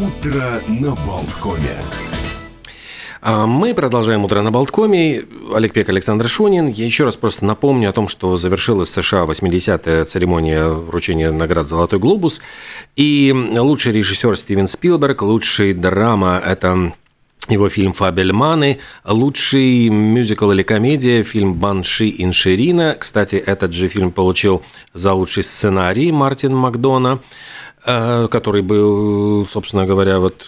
Утро 0.00 0.42
на 0.66 0.94
Болткоме. 1.06 1.76
А 3.20 3.46
Мы 3.46 3.74
продолжаем 3.74 4.24
«Утро 4.24 4.40
на 4.40 4.50
Болткоме». 4.50 5.24
Олег 5.54 5.74
Пек, 5.74 5.90
Александр 5.90 6.26
Шунин. 6.26 6.68
Я 6.68 6.86
еще 6.86 7.04
раз 7.04 7.16
просто 7.16 7.44
напомню 7.44 7.90
о 7.90 7.92
том, 7.92 8.08
что 8.08 8.38
завершилась 8.38 8.88
в 8.88 8.92
США 8.92 9.24
80-я 9.24 10.06
церемония 10.06 10.68
вручения 10.68 11.30
наград 11.30 11.68
«Золотой 11.68 11.98
глобус». 11.98 12.40
И 12.96 13.30
лучший 13.58 13.92
режиссер 13.92 14.38
Стивен 14.38 14.68
Спилберг, 14.68 15.20
лучший 15.20 15.74
драма– 15.74 16.40
это 16.46 16.94
его 17.50 17.68
фильм 17.68 17.92
«Фабельманы», 17.92 18.78
лучший 19.04 19.90
мюзикл 19.90 20.50
или 20.52 20.62
комедия, 20.62 21.22
фильм 21.24 21.52
«Банши 21.54 22.10
Инширина». 22.16 22.96
Кстати, 22.98 23.36
этот 23.36 23.74
же 23.74 23.88
фильм 23.88 24.12
получил 24.12 24.62
за 24.94 25.12
лучший 25.12 25.42
сценарий 25.42 26.10
Мартин 26.10 26.56
Макдона, 26.56 27.18
который 27.84 28.62
был, 28.62 29.46
собственно 29.46 29.86
говоря, 29.86 30.18
вот 30.20 30.46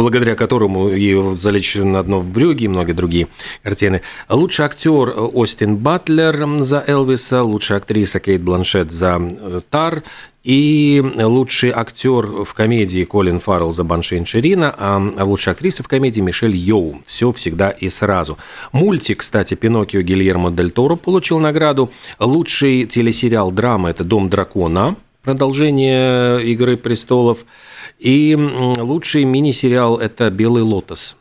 благодаря 0.00 0.34
которому 0.34 0.88
и 0.88 1.36
«Залечь 1.36 1.74
на 1.74 2.02
дно 2.02 2.20
в 2.20 2.30
брюге» 2.30 2.64
и 2.64 2.68
многие 2.68 2.92
другие 2.92 3.28
картины. 3.62 4.00
Лучший 4.30 4.64
актер 4.64 5.12
Остин 5.14 5.76
Батлер 5.76 6.64
за 6.64 6.82
Элвиса, 6.86 7.42
лучшая 7.42 7.78
актриса 7.78 8.18
Кейт 8.18 8.42
Бланшет 8.42 8.90
за 8.92 9.18
э, 9.20 9.60
Тар 9.68 10.02
и 10.42 11.04
лучший 11.16 11.70
актер 11.70 12.44
в 12.44 12.54
комедии 12.54 13.04
Колин 13.04 13.40
Фаррелл 13.40 13.72
за 13.72 13.84
Баншин 13.84 14.24
Ширина, 14.24 14.74
а 14.78 15.24
лучшая 15.24 15.54
актриса 15.54 15.82
в 15.82 15.88
комедии 15.88 16.22
Мишель 16.22 16.56
Йоу. 16.56 17.02
Все 17.04 17.30
всегда 17.32 17.68
и 17.68 17.90
сразу. 17.90 18.38
Мультик, 18.72 19.18
кстати, 19.18 19.52
Пиноккио 19.52 20.00
Гильермо 20.00 20.50
Дель 20.50 20.70
Торо 20.70 20.96
получил 20.96 21.40
награду. 21.40 21.90
Лучший 22.18 22.86
телесериал 22.86 23.50
драма– 23.50 23.90
это 23.90 24.02
«Дом 24.02 24.30
дракона», 24.30 24.96
продолжение 25.22 26.44
«Игры 26.44 26.76
престолов». 26.76 27.44
И 27.98 28.34
лучший 28.36 29.24
мини-сериал– 29.24 29.96
это 29.98 30.30
«Белый 30.30 30.62
лотос». 30.62 31.16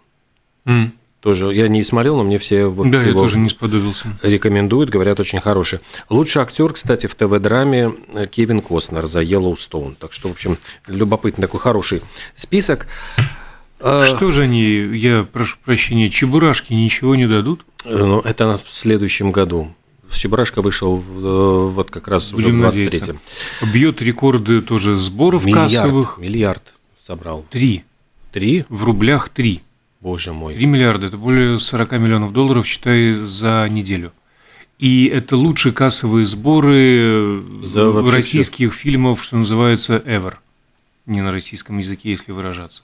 М. 0.65 0.91
Тоже 1.21 1.53
я 1.53 1.67
не 1.67 1.83
смотрел, 1.83 2.15
но 2.15 2.23
мне 2.23 2.37
все 2.37 2.67
вот 2.67 2.89
Да, 2.89 3.03
я 3.03 3.11
тоже 3.11 3.37
не 3.39 3.49
сподобился. 3.49 4.07
рекомендуют, 4.23 4.89
говорят, 4.89 5.19
очень 5.19 5.41
хороший. 5.41 5.79
Лучший 6.09 6.41
актер, 6.41 6.71
кстати, 6.71 7.07
в 7.07 7.15
ТВ-драме 7.15 7.91
Кевин 8.31 8.61
Костнер 8.61 9.05
за 9.05 9.21
Yellowstone. 9.21 9.95
Так 9.99 10.13
что, 10.13 10.29
в 10.29 10.31
общем, 10.31 10.57
любопытный 10.87 11.41
такой 11.41 11.59
хороший 11.59 12.01
список. 12.35 12.87
А, 13.81 14.05
Что 14.05 14.31
же 14.31 14.43
они, 14.43 14.63
я 14.97 15.25
прошу 15.29 15.57
прощения, 15.65 16.09
чебурашки 16.09 16.71
ничего 16.71 17.15
не 17.15 17.27
дадут? 17.27 17.65
э, 17.83 17.97
Ну, 17.97 18.19
это 18.21 18.57
в 18.57 18.69
следующем 18.69 19.33
году. 19.33 19.73
Чебурашка 20.17 20.61
вышел 20.61 20.95
в, 20.97 21.25
э, 21.25 21.69
вот 21.69 21.91
как 21.91 22.07
раз 22.07 22.33
уже 22.33 22.47
Будем 22.47 22.59
в 22.59 22.61
надеяться. 22.63 23.13
23-м. 23.61 23.71
Бьет 23.71 24.01
рекорды 24.01 24.61
тоже 24.61 24.95
сборов 24.95 25.45
Миллиард, 25.45 25.71
кассовых. 25.71 26.17
миллиард 26.17 26.73
собрал. 27.05 27.45
Три. 27.49 27.83
Три? 28.31 28.65
В 28.69 28.83
рублях 28.83 29.29
три. 29.29 29.61
Боже 30.01 30.33
мой. 30.33 30.53
Три 30.55 30.65
миллиарда. 30.65 31.07
Это 31.07 31.17
более 31.17 31.59
40 31.59 31.91
миллионов 31.93 32.33
долларов, 32.33 32.65
считай, 32.67 33.13
за 33.13 33.67
неделю. 33.69 34.11
И 34.77 35.05
это 35.07 35.35
лучшие 35.35 35.73
кассовые 35.73 36.25
сборы 36.25 37.41
За 37.63 37.81
э, 37.81 37.89
вообще 37.89 38.11
российских 38.15 38.73
фильмов, 38.73 39.23
что 39.23 39.35
называется, 39.37 39.97
ever. 40.05 40.35
Не 41.09 41.21
на 41.21 41.31
российском 41.31 41.79
языке, 41.79 42.11
если 42.11 42.31
выражаться. 42.31 42.83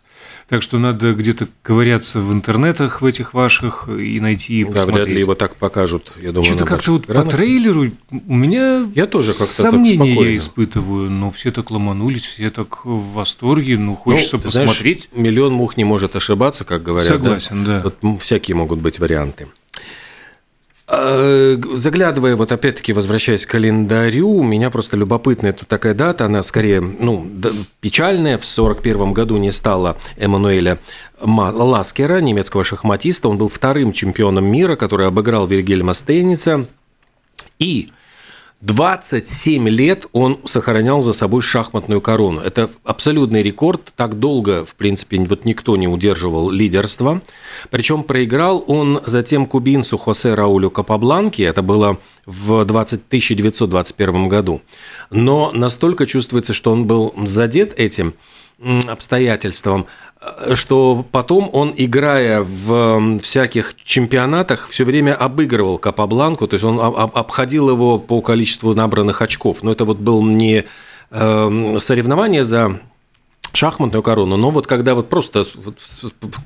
Так 0.49 0.63
что 0.63 0.79
надо 0.79 1.13
где-то 1.13 1.47
ковыряться 1.61 2.19
в 2.21 2.33
интернетах 2.33 3.01
в 3.01 3.05
этих 3.05 3.35
ваших 3.35 3.87
и 3.87 4.19
найти 4.19 4.61
и 4.61 4.63
Да, 4.65 4.71
посмотреть. 4.71 4.95
вряд 5.05 5.07
ли 5.09 5.19
его 5.19 5.35
так 5.35 5.55
покажут, 5.57 6.11
я 6.19 6.31
думаю, 6.31 6.45
Что-то 6.49 6.65
как-то 6.65 6.91
вот 6.93 7.05
по 7.05 7.23
трейлеру 7.23 7.91
у 8.11 8.33
меня 8.35 8.83
Я 8.95 9.05
тоже 9.05 9.33
как-то 9.33 9.61
так 9.61 9.71
сомнения 9.71 9.95
спокойно. 10.11 10.29
я 10.29 10.37
испытываю, 10.37 11.11
но 11.11 11.29
все 11.29 11.51
так 11.51 11.69
ломанулись, 11.69 12.25
все 12.25 12.49
так 12.49 12.83
в 12.83 13.13
восторге, 13.13 13.77
ну 13.77 13.95
хочется 13.95 14.37
Ну, 14.37 14.41
ты 14.41 14.49
знаешь, 14.49 14.69
посмотреть. 14.69 15.09
миллион 15.13 15.53
мух 15.53 15.77
не 15.77 15.83
может 15.83 16.15
ошибаться, 16.15 16.65
как 16.65 16.81
говорят. 16.81 17.07
да? 17.09 17.17
Согласен, 17.39 17.63
да. 17.63 17.81
Вот 17.83 18.03
м, 18.03 18.17
всякие 18.17 18.55
могут 18.55 18.79
быть 18.79 18.97
варианты. 18.99 19.47
Э, 20.87 21.57
Заглядывая, 21.73 22.35
вот 22.35 22.51
опять-таки, 22.51 22.93
возвращаясь 22.93 23.45
к 23.45 23.49
календарю, 23.51 24.43
меня 24.43 24.69
просто 24.69 24.97
любопытная 24.97 25.53
тут 25.53 25.67
такая 25.67 25.95
дата, 25.95 26.25
она 26.25 26.43
скорее 26.43 26.79
ну, 26.81 27.27
печальная. 27.81 28.37
В 28.37 28.45
1941 28.45 29.13
году 29.13 29.37
не 29.37 29.51
стало 29.51 29.97
Эммануэля 30.17 30.77
Ма- 31.21 31.51
Ласкера, 31.51 32.19
немецкого 32.21 32.63
шахматиста. 32.63 33.29
Он 33.29 33.37
был 33.37 33.49
вторым 33.49 33.93
чемпионом 33.93 34.45
мира, 34.45 34.75
который 34.75 35.07
обыграл 35.07 35.47
Вильгельма 35.47 35.93
Стейница. 35.93 36.65
И 37.57 37.89
27 38.61 39.67
лет 39.69 40.07
он 40.11 40.39
сохранял 40.45 41.01
за 41.01 41.13
собой 41.13 41.41
шахматную 41.41 42.01
корону. 42.01 42.41
Это 42.41 42.69
абсолютный 42.83 43.43
рекорд. 43.43 43.93
Так 43.95 44.17
долго, 44.17 44.65
в 44.65 44.75
принципе, 44.75 45.19
вот 45.19 45.45
никто 45.45 45.75
не 45.77 45.87
удерживал 45.87 46.49
лидерство. 46.49 47.21
Причем 47.69 48.03
проиграл 48.03 48.63
он 48.67 49.01
затем 49.05 49.45
кубинцу 49.45 49.97
Хосе 49.97 50.33
Раулю 50.33 50.71
Капабланки. 50.71 51.41
Это 51.41 51.61
было 51.61 51.97
в 52.25 52.65
20 52.65 53.05
1921 53.07 54.27
году. 54.27 54.61
Но 55.11 55.51
настолько 55.51 56.05
чувствуется, 56.07 56.53
что 56.53 56.71
он 56.71 56.85
был 56.85 57.13
задет 57.17 57.77
этим 57.77 58.15
м, 58.59 58.81
обстоятельством, 58.87 59.85
э, 60.21 60.55
что 60.55 61.05
потом 61.11 61.49
он, 61.53 61.73
играя 61.75 62.41
в 62.41 63.19
всяких 63.19 63.75
чемпионатах, 63.83 64.67
все 64.69 64.83
время 64.85 65.15
обыгрывал 65.15 65.77
Капабланку, 65.77 66.47
то 66.47 66.55
есть 66.55 66.63
он 66.63 66.79
об- 66.79 66.95
об- 66.95 67.17
обходил 67.17 67.69
его 67.69 67.99
по 67.99 68.21
количеству 68.21 68.73
набранных 68.73 69.21
очков. 69.21 69.63
Но 69.63 69.71
это 69.71 69.85
вот 69.85 69.97
был 69.97 70.23
не 70.23 70.65
э, 71.11 71.75
соревнование 71.79 72.43
за 72.43 72.79
шахматную 73.55 74.03
корону, 74.03 74.37
но 74.37 74.49
вот 74.51 74.67
когда 74.67 74.93
вот 74.95 75.09
просто 75.09 75.45
вот 75.55 75.77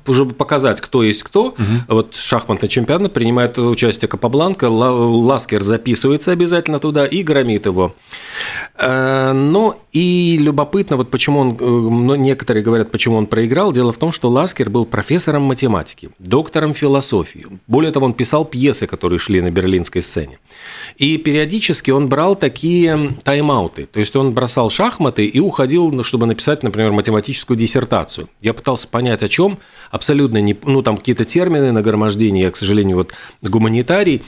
уже 0.06 0.24
показать, 0.26 0.80
кто 0.80 1.02
есть 1.02 1.22
кто, 1.22 1.54
вот 1.88 2.14
шахматный 2.14 2.68
чемпионат 2.68 3.12
принимает 3.12 3.58
участие 3.58 4.08
Капабланка, 4.08 4.68
Ла- 4.70 4.90
Ласкер 4.92 5.62
записывается 5.62 6.32
обязательно 6.32 6.78
туда 6.78 7.06
и 7.06 7.22
громит 7.22 7.66
его. 7.66 7.94
Э, 8.78 9.32
Но 9.32 9.76
и 9.92 10.38
любопытно, 10.40 10.96
вот 10.96 11.10
почему 11.10 11.40
он, 11.40 11.56
э, 11.60 12.16
некоторые 12.16 12.62
говорят, 12.62 12.90
почему 12.90 13.16
он 13.16 13.26
проиграл. 13.26 13.72
Дело 13.72 13.92
в 13.92 13.96
том, 13.98 14.12
что 14.12 14.28
Ласкер 14.30 14.70
был 14.70 14.84
профессором 14.86 15.42
математики, 15.42 16.10
доктором 16.18 16.74
философии. 16.74 17.46
Более 17.66 17.92
того, 17.92 18.06
он 18.06 18.12
писал 18.14 18.44
пьесы, 18.44 18.86
которые 18.86 19.18
шли 19.18 19.40
на 19.40 19.50
берлинской 19.50 20.02
сцене. 20.02 20.38
И 21.00 21.16
периодически 21.16 21.90
он 21.90 22.10
брал 22.10 22.36
такие 22.36 23.14
тайм-ауты. 23.24 23.86
То 23.86 24.00
есть 24.00 24.14
он 24.16 24.34
бросал 24.34 24.68
шахматы 24.68 25.24
и 25.24 25.40
уходил, 25.40 25.90
ну, 25.90 26.02
чтобы 26.02 26.26
написать, 26.26 26.62
например, 26.62 26.92
математическую 26.92 27.56
диссертацию. 27.56 28.28
Я 28.42 28.52
пытался 28.52 28.86
понять, 28.86 29.22
о 29.22 29.28
чем. 29.30 29.58
Абсолютно 29.90 30.42
не... 30.42 30.54
Ну, 30.62 30.82
там 30.82 30.98
какие-то 30.98 31.24
термины 31.24 31.72
нагромождения. 31.72 32.42
Я, 32.42 32.50
к 32.50 32.56
сожалению, 32.58 32.98
вот 32.98 33.14
гуманитарий, 33.40 34.20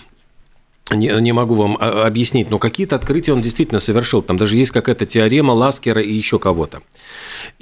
не, 0.91 1.09
не 1.21 1.33
могу 1.33 1.57
вам 1.57 1.77
а, 1.79 2.07
объяснить, 2.07 2.49
но 2.49 2.59
какие-то 2.59 2.97
открытия 2.97 3.35
он 3.35 3.43
действительно 3.43 3.79
совершил. 3.79 4.23
Там 4.23 4.39
даже 4.39 4.57
есть 4.57 4.71
какая-то 4.71 5.05
теорема 5.05 5.53
Ласкера 5.53 6.01
и 6.01 6.11
еще 6.11 6.39
кого-то. 6.39 6.81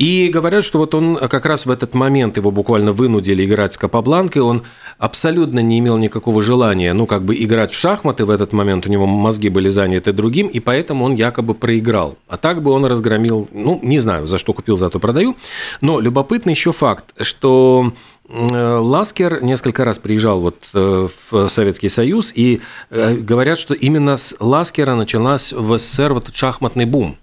И 0.00 0.30
говорят, 0.32 0.64
что 0.64 0.78
вот 0.78 0.94
он 0.94 1.16
как 1.16 1.46
раз 1.46 1.66
в 1.66 1.70
этот 1.70 1.94
момент 1.94 2.36
его 2.36 2.50
буквально 2.50 2.92
вынудили 2.92 3.44
играть 3.44 3.74
с 3.74 3.78
Капабланкой, 3.78 4.42
он 4.42 4.62
абсолютно 4.98 5.60
не 5.60 5.78
имел 5.78 5.98
никакого 5.98 6.42
желания, 6.42 6.92
ну, 6.94 7.06
как 7.06 7.22
бы 7.22 7.36
играть 7.36 7.70
в 7.70 7.76
шахматы 7.76 8.24
в 8.24 8.30
этот 8.30 8.52
момент, 8.52 8.86
у 8.86 8.90
него 8.90 9.06
мозги 9.06 9.48
были 9.50 9.68
заняты 9.68 10.12
другим, 10.12 10.48
и 10.48 10.58
поэтому 10.58 11.04
он 11.04 11.14
якобы 11.14 11.54
проиграл. 11.54 12.16
А 12.28 12.36
так 12.36 12.62
бы 12.62 12.70
он 12.72 12.84
разгромил, 12.86 13.48
ну, 13.52 13.78
не 13.82 14.00
знаю, 14.00 14.26
за 14.26 14.38
что 14.38 14.52
купил, 14.54 14.76
зато 14.76 14.98
продаю. 14.98 15.36
Но 15.80 16.00
любопытный 16.00 16.54
еще 16.54 16.72
факт, 16.72 17.14
что 17.20 17.92
Э, 18.30 18.78
Ласкер 18.80 19.42
несколько 19.42 19.84
раз 19.84 19.98
приезжал 19.98 20.40
вот 20.40 20.68
э, 20.72 21.08
в 21.30 21.48
Советский 21.48 21.88
Союз, 21.88 22.32
и 22.34 22.60
э, 22.90 23.14
говорят, 23.14 23.58
что 23.58 23.74
именно 23.74 24.16
с 24.16 24.34
Ласкера 24.38 24.94
началась 24.94 25.52
в 25.52 25.76
СССР 25.76 26.14
вот 26.14 26.30
шахматный 26.32 26.84
бум. 26.84 27.16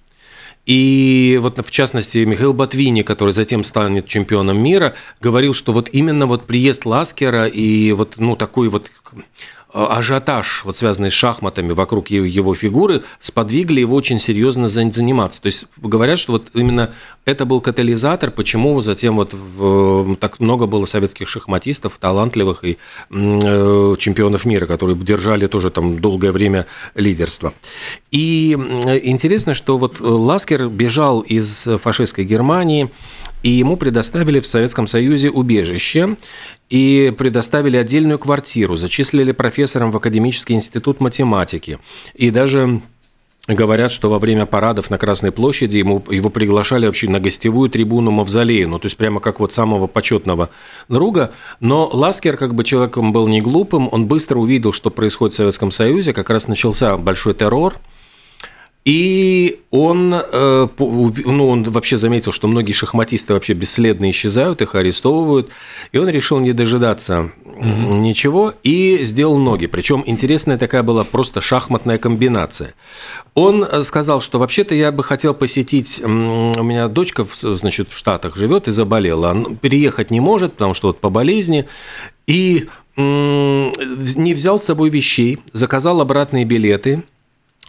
И 0.68 1.40
вот 1.42 1.66
в 1.66 1.72
частности 1.72 2.20
Михаил 2.20 2.54
Ботвини, 2.54 3.02
который 3.02 3.32
затем 3.32 3.64
станет 3.64 4.06
чемпионом 4.06 4.62
мира, 4.62 4.96
говорил, 5.22 5.54
что 5.54 5.72
вот 5.72 5.90
именно 5.94 6.28
вот 6.28 6.46
приезд 6.46 6.86
Ласкера 6.86 7.48
и 7.48 7.94
вот 7.94 8.16
ну 8.18 8.36
такой 8.36 8.68
вот 8.68 8.92
ажиотаж, 9.74 10.64
вот 10.66 10.78
связанный 10.78 11.12
с 11.12 11.14
шахматами 11.14 11.74
вокруг 11.74 12.10
его- 12.10 12.56
фигуры, 12.56 13.04
сподвигли 13.20 13.82
его 13.82 13.96
очень 13.96 14.20
серьезно 14.20 14.68
за- 14.68 14.90
заниматься. 14.92 15.42
То 15.42 15.48
есть 15.48 15.66
говорят, 15.78 16.20
что 16.20 16.34
вот 16.34 16.50
именно 16.54 16.92
это 17.26 17.46
был 17.46 17.60
катализатор, 17.62 18.32
почему 18.32 18.80
затем 18.82 19.18
вот 19.18 19.34
в- 19.34 20.16
так 20.16 20.40
много 20.40 20.66
было 20.68 20.86
советских 20.86 21.28
шахматистов, 21.28 21.98
талантливых 22.00 22.64
и 22.64 22.78
э, 23.10 23.96
чемпионов 24.00 24.46
мира, 24.46 24.66
которые 24.66 24.98
держали 24.98 25.48
тоже 25.48 25.70
там 25.70 26.00
долгое 26.00 26.32
время 26.32 26.66
лидерство. 26.96 27.54
И 28.12 28.52
интересно, 29.04 29.54
что 29.54 29.78
вот 29.78 30.00
Ласкер 30.00 30.70
бежал 30.70 31.22
из 31.22 31.66
фашистской 31.82 32.24
Германии, 32.24 32.90
и 33.44 33.50
ему 33.50 33.78
предоставили 33.78 34.40
в 34.40 34.48
Советском 34.48 34.88
Союзе 34.88 35.30
убежище 35.30 36.16
и 36.70 37.14
предоставили 37.18 37.78
отдельную 37.78 38.20
квартиру, 38.20 38.76
зачислили 38.76 39.32
профессором 39.32 39.92
в 39.92 39.98
Академический 39.98 40.56
институт 40.56 41.00
математики 41.00 41.80
и 42.14 42.30
даже 42.30 42.82
Говорят, 43.48 43.94
что 43.94 44.10
во 44.10 44.20
время 44.20 44.46
парадов 44.46 44.90
на 44.90 44.98
Красной 44.98 45.32
площади 45.32 45.78
ему, 45.78 46.04
его 46.10 46.30
приглашали 46.30 46.86
вообще 46.86 47.08
на 47.08 47.22
гостевую 47.22 47.70
трибуну 47.70 48.12
Мавзолея, 48.12 48.68
ну, 48.68 48.78
то 48.78 48.88
есть 48.88 48.98
прямо 48.98 49.22
как 49.22 49.40
вот 49.40 49.54
самого 49.54 49.88
почетного 49.88 50.50
друга. 50.90 51.32
Но 51.62 51.88
Ласкер 51.88 52.36
как 52.36 52.54
бы 52.54 52.66
человеком 52.66 53.14
был 53.14 53.26
не 53.30 53.40
глупым, 53.40 53.88
он 53.90 54.06
быстро 54.06 54.38
увидел, 54.38 54.74
что 54.74 54.90
происходит 54.90 55.34
в 55.34 55.38
Советском 55.38 55.72
Союзе, 55.72 56.12
как 56.12 56.30
раз 56.30 56.50
начался 56.50 56.98
большой 56.98 57.36
террор– 57.36 57.76
и 58.88 59.60
он, 59.70 60.14
э, 60.14 60.68
ну, 60.78 61.50
он 61.50 61.64
вообще 61.64 61.98
заметил, 61.98 62.32
что 62.32 62.48
многие 62.48 62.72
шахматисты 62.72 63.34
вообще 63.34 63.52
бесследно 63.52 64.10
исчезают, 64.10 64.62
их 64.62 64.76
арестовывают, 64.76 65.50
и 65.92 65.98
он 65.98 66.08
решил 66.08 66.40
не 66.40 66.54
дожидаться 66.54 67.32
mm-hmm. 67.44 67.98
ничего 67.98 68.54
и 68.64 69.00
сделал 69.02 69.38
ноги. 69.40 69.66
Причем 69.66 70.04
интересная 70.06 70.58
такая 70.58 70.84
была 70.84 71.04
просто 71.04 71.42
шахматная 71.42 71.98
комбинация. 71.98 72.76
Он 73.34 73.66
э, 73.66 73.84
сказал, 73.84 74.22
что 74.22 74.40
вообще-то 74.40 74.74
я 74.74 74.94
бы 74.94 75.04
хотел 75.04 75.34
посетить, 75.34 76.02
у 76.02 76.08
меня 76.08 76.88
дочка, 76.88 77.26
значит, 77.34 77.90
в 77.90 77.98
Штатах 77.98 78.38
живет 78.38 78.70
и 78.70 78.72
заболела, 78.72 79.54
переехать 79.62 80.12
не 80.12 80.22
может, 80.22 80.54
потому 80.54 80.74
что 80.74 80.88
вот 80.88 81.02
по 81.02 81.10
болезни, 81.10 81.66
и 82.26 82.70
не 82.96 84.34
взял 84.34 84.62
с 84.62 84.64
собой 84.64 84.90
вещей, 84.90 85.40
заказал 85.52 86.00
обратные 86.00 86.46
билеты– 86.46 87.04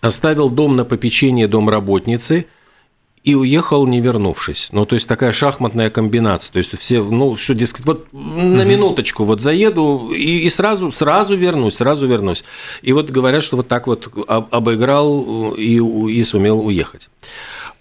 оставил 0.01 0.49
дом 0.49 0.77
на 0.77 0.85
попечение 0.85 1.49
домработницы 1.49 2.47
и 3.25 3.35
уехал, 3.35 3.87
не 3.87 4.01
вернувшись. 4.01 4.69
Ну, 4.73 4.87
то 4.87 4.95
есть 4.95 5.09
такая 5.09 5.33
шахматная 5.33 5.91
комбинация. 5.91 6.53
То 6.53 6.59
есть 6.59 6.79
все, 6.79 7.03
ну, 7.03 7.37
что, 7.37 7.55
дескать, 7.55 7.85
вот 7.85 8.07
на 8.13 8.65
минуточку 8.65 9.25
вот 9.25 9.41
заеду 9.41 10.11
и, 10.15 10.47
и 10.47 10.51
сразу, 10.51 10.91
сразу 10.91 11.37
вернусь, 11.37 11.77
сразу 11.77 12.07
вернусь. 12.07 12.45
И 12.81 12.93
вот 12.93 13.11
говорят, 13.11 13.43
что 13.43 13.57
вот 13.57 13.69
так 13.69 13.87
вот 13.87 14.09
обыграл 14.27 15.53
и, 15.55 15.79
и 16.11 16.25
сумел 16.25 16.65
уехать. 16.65 17.11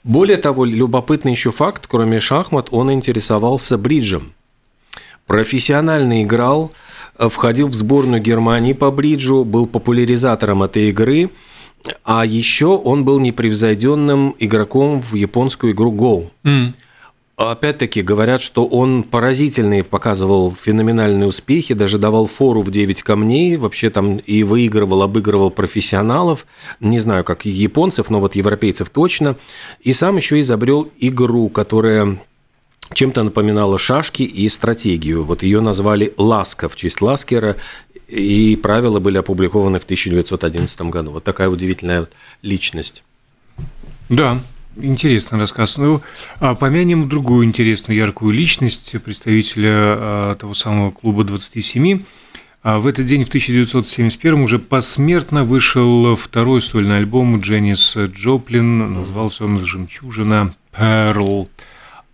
Более 0.04 0.38
того, 0.38 0.66
любопытный 0.66 1.31
еще 1.31 1.52
факт, 1.52 1.86
кроме 1.88 2.19
шахмат, 2.19 2.69
он 2.72 2.92
интересовался 2.92 3.78
бриджем. 3.78 4.34
Профессионально 5.28 6.24
играл, 6.24 6.72
входил 7.18 7.68
в 7.68 7.74
сборную 7.74 8.22
Германии 8.22 8.74
по 8.74 8.90
бриджу, 8.90 9.44
был 9.44 9.68
популяризатором 9.68 10.64
этой 10.64 10.90
игры– 10.90 11.30
а 12.04 12.25
еще 12.25 12.68
он 12.68 13.06
был 13.06 13.19
непревзойденным 13.19 14.36
игроком 14.39 15.01
в 15.01 15.16
японскую 15.16 15.74
игру 15.74 15.92
Go. 15.92 16.30
Mm. 16.44 16.74
Опять-таки 17.38 18.01
говорят, 18.01 18.42
что 18.42 18.66
он 18.66 19.04
поразительные 19.04 19.84
показывал 19.84 20.51
феноменальные 20.51 21.28
успехи, 21.28 21.75
даже 21.75 22.00
давал 22.00 22.25
фору 22.25 22.63
в 22.63 22.72
9 22.72 23.04
камней, 23.04 23.57
вообще 23.57 23.92
там 23.92 24.18
и 24.18 24.42
выигрывал, 24.42 25.04
обыгрывал 25.04 25.51
профессионалов, 25.51 26.48
не 26.80 26.98
знаю, 26.98 27.24
как 27.24 27.45
японцев, 27.45 28.10
но 28.10 28.19
вот 28.19 28.36
европейцев 28.36 28.90
точно. 28.90 29.36
И 29.81 29.94
сам 29.94 30.18
еще 30.18 30.40
изобрел 30.42 30.90
игру, 30.98 31.50
которая 31.50 32.18
чем-то 32.94 33.24
напоминала 33.24 33.78
шашки 33.78 34.24
и 34.24 34.48
стратегию. 34.50 35.24
Вот 35.24 35.44
ее 35.44 35.62
назвали 35.62 36.13
«Ласка» 36.18 36.69
в 36.69 36.75
честь 36.75 37.01
Ласкера, 37.01 37.57
и 38.07 38.57
правила 38.62 39.00
были 39.00 39.18
опубликованы 39.18 39.80
в 39.80 39.84
1911 39.84 40.81
году. 40.84 41.12
Вот 41.12 41.24
такая 41.24 41.50
удивительная 41.50 42.07
личность. 42.42 43.04
Да, 44.10 44.42
интересный 44.78 45.39
рассказ. 45.39 45.78
Ну, 45.78 46.01
а 46.39 46.56
помянем 46.56 47.10
другую 47.10 47.45
интересную 47.45 47.98
яркую 47.98 48.34
личность, 48.34 48.95
представителя 49.04 49.72
а, 49.74 50.36
того 50.36 50.54
самого 50.54 50.92
клуба 50.92 51.24
27. 51.25 52.04
А 52.63 52.80
в 52.80 52.88
этот 52.88 53.06
день, 53.06 53.24
в 53.24 53.30
1971 53.30 54.42
уже 54.42 54.60
посмертно 54.60 55.44
вышел 55.44 56.16
второй 56.16 56.62
сольный 56.62 56.98
альбом 56.98 57.40
Дженнис 57.40 57.95
Джоплин, 57.98 58.94
назывался 58.94 59.45
он 59.45 59.66
«Жемчужина 59.66 60.56
Перл». 60.75 61.50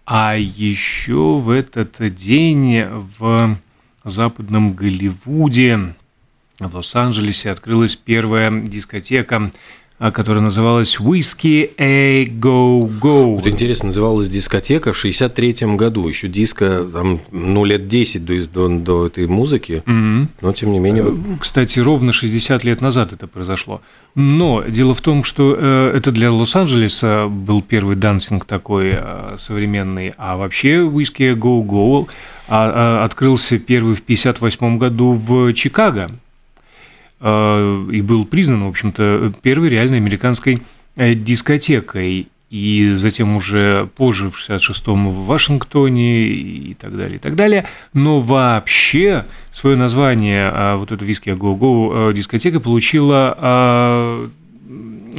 А 0.06 0.36
еще 0.36 1.38
в 1.38 1.50
этот 1.50 2.14
день 2.14 2.84
в 3.20 3.58
западном 4.04 4.74
Голливуде, 4.74 5.96
в 6.60 6.76
Лос-Анджелесе 6.76 7.52
открылась 7.52 7.96
первая 7.96 8.52
дискотека 8.52 9.52
которая 10.00 10.44
называлась 10.44 10.98
«Whiskey 11.00 11.72
A 11.78 12.26
Go 12.26 12.82
Go». 12.82 13.36
Вот 13.36 13.48
интересно, 13.48 13.88
называлась 13.88 14.28
дискотека 14.28 14.94
в 14.94 14.98
63 14.98 15.76
году, 15.76 16.08
еще 16.08 16.28
диско, 16.28 16.86
там, 16.92 17.20
ну, 17.32 17.64
лет 17.64 17.88
10 17.88 18.26
до, 18.26 18.46
до, 18.48 18.68
до 18.68 19.06
этой 19.08 19.28
музыки, 19.28 19.84
mm-hmm. 19.86 20.28
но 20.42 20.54
тем 20.54 20.72
не 20.72 20.80
менее... 20.80 21.06
Э, 21.06 21.38
кстати, 21.40 21.80
ровно 21.80 22.12
60 22.12 22.64
лет 22.64 22.82
назад 22.82 23.14
это 23.14 23.28
произошло. 23.28 23.82
Но 24.16 24.64
дело 24.68 24.94
в 24.94 25.02
том, 25.02 25.24
что 25.24 25.56
э, 25.58 25.94
это 25.96 26.12
для 26.12 26.32
Лос-Анджелеса 26.32 27.28
был 27.30 27.62
первый 27.62 27.96
дансинг 27.96 28.46
такой 28.46 28.94
э, 28.96 29.36
современный, 29.40 30.14
а 30.18 30.38
вообще 30.38 30.78
«Whiskey 30.80 31.32
A 31.32 31.36
Go 31.36 31.66
Go» 31.66 32.08
а, 32.48 33.00
а, 33.02 33.06
открылся 33.06 33.58
первый 33.58 33.96
в 33.96 34.04
58 34.04 34.78
году 34.78 35.14
в 35.14 35.54
Чикаго, 35.54 36.10
и 37.24 38.02
был 38.02 38.26
признан, 38.26 38.66
в 38.66 38.68
общем-то, 38.68 39.32
первой 39.42 39.70
реальной 39.70 39.98
американской 39.98 40.62
э, 40.96 41.14
дискотекой. 41.14 42.28
И 42.50 42.92
затем 42.94 43.36
уже 43.36 43.90
позже, 43.96 44.30
в 44.30 44.38
66-м 44.38 45.10
в 45.10 45.26
Вашингтоне 45.26 46.28
и 46.28 46.74
так 46.76 46.96
далее, 46.96 47.16
и 47.16 47.20
так 47.20 47.36
далее. 47.36 47.66
Но 47.94 48.20
вообще 48.20 49.26
свое 49.52 49.76
название 49.76 50.52
а, 50.54 50.76
вот 50.76 50.92
эта 50.92 51.04
виски 51.04 51.30
Go-Go 51.30 52.12
э, 52.12 52.14
дискотека 52.14 52.60
получила 52.60 53.36
а, 53.40 54.30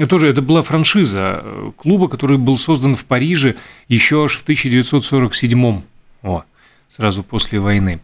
тоже 0.09 0.29
это 0.29 0.43
была 0.43 0.63
франшиза 0.63 1.45
клуба, 1.77 2.09
который 2.09 2.39
был 2.39 2.59
создан 2.59 2.95
в 2.95 3.05
Париже 3.05 3.57
еще 3.89 4.25
аж 4.25 4.37
в 4.37 4.43
1947 4.43 5.83
О, 6.23 6.43
сразу 6.89 7.23
после 7.23 7.61
войны. 7.61 8.01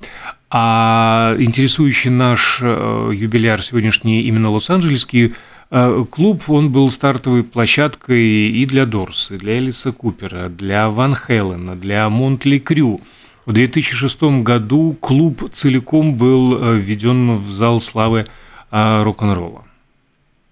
А 0.52 1.36
интересующий 1.38 2.10
наш 2.10 2.58
э, 2.60 3.12
юбиляр 3.14 3.62
сегодняшний 3.62 4.22
именно 4.22 4.50
Лос-Анджелесский 4.50 5.34
э, 5.70 6.04
клуб, 6.10 6.50
он 6.50 6.72
был 6.72 6.90
стартовой 6.90 7.44
площадкой 7.44 8.48
и 8.48 8.66
для 8.66 8.84
Дорса, 8.84 9.36
и 9.36 9.38
для 9.38 9.58
Элиса 9.58 9.92
Купера, 9.92 10.48
для 10.48 10.90
Ван 10.90 11.14
Хелена, 11.14 11.76
для 11.76 12.08
Монтли 12.08 12.58
Крю. 12.58 13.00
В 13.46 13.52
2006 13.52 14.22
году 14.42 14.96
клуб 15.00 15.48
целиком 15.52 16.16
был 16.16 16.60
э, 16.60 16.78
введен 16.78 17.38
в 17.38 17.48
зал 17.48 17.80
славы 17.80 18.26
рок-н-ролла. 18.72 19.64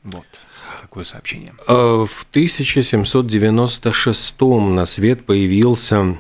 Вот 0.03 0.27
такое 0.81 1.05
сообщение. 1.05 1.55
В 1.67 2.27
1796 2.33 4.41
на 4.41 4.87
свет 4.87 5.25
появился 5.25 6.19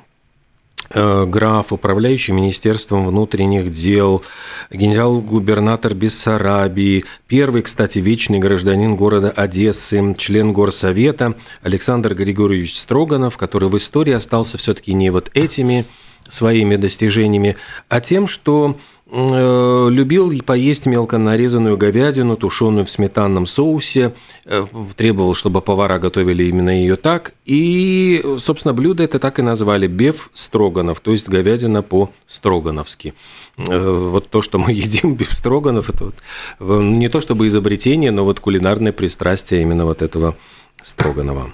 граф, 0.90 1.73
управляющий 1.73 2.33
Министерством 2.33 3.04
внутренних 3.04 3.71
дел, 3.71 4.23
генерал-губернатор 4.71 5.95
Бессарабии, 5.95 7.04
первый, 7.26 7.62
кстати, 7.62 7.99
вечный 7.99 8.38
гражданин 8.38 8.97
города 8.97 9.30
Одессы, 9.30 10.14
член 10.16 10.52
Горсовета 10.52 11.35
Александр 11.62 12.14
Григорьевич 12.14 12.76
Строганов, 12.76 13.37
который 13.37 13.68
в 13.68 13.76
истории 13.76 14.12
остался 14.12 14.59
все-таки 14.59 14.92
не 14.92 15.11
вот 15.11 15.30
этими 15.35 15.85
своими 16.28 16.76
достижениями, 16.76 17.57
а 17.88 18.00
тем, 18.00 18.26
что 18.26 18.76
Э, 18.76 18.76
любил 19.11 20.33
поесть 20.43 20.87
мелко 20.87 21.19
нарезанную 21.19 21.77
говядину, 21.77 22.37
тушеную 22.37 22.85
в 22.85 22.91
сметанном 22.91 23.47
соусе, 23.47 24.15
э, 24.45 24.67
требовал, 24.97 25.35
чтобы 25.35 25.62
повара 25.62 25.99
готовили 25.99 26.45
именно 26.45 26.71
ее 26.71 26.97
так, 26.97 27.33
и, 27.47 28.23
собственно, 28.38 28.75
блюдо 28.75 29.03
это 29.03 29.19
так 29.19 29.38
и 29.38 29.43
назвали– 29.43 29.87
беф 29.99 30.31
строганов, 30.33 31.00
то 31.00 31.12
есть 31.12 31.29
говядина 31.29 31.83
по-строгановски. 31.83 33.15
Э, 33.57 34.09
вот 34.11 34.29
то, 34.29 34.43
что 34.43 34.59
мы 34.59 34.73
едим, 34.85 35.15
беф 35.15 35.33
строганов, 35.33 35.88
это 35.91 36.12
вот 36.59 36.83
не 36.83 37.09
то 37.09 37.21
чтобы 37.21 37.47
изобретение, 37.47 38.11
но 38.11 38.25
вот 38.25 38.41
кулинарное 38.41 38.93
пристрастие 38.93 39.62
именно 39.62 39.85
вот 39.87 40.03
этого 40.03 40.37
строганова. 40.83 41.53